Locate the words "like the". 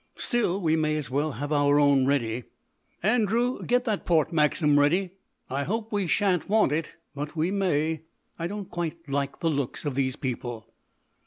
9.07-9.49